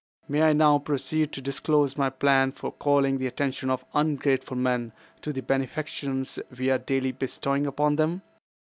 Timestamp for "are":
6.71-6.79